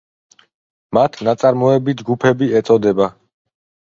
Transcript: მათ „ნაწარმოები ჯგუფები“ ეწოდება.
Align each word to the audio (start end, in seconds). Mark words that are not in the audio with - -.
მათ 0.97 1.19
„ნაწარმოები 1.27 1.95
ჯგუფები“ 1.99 2.47
ეწოდება. 2.61 3.09